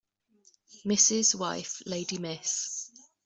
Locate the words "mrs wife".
0.83-1.83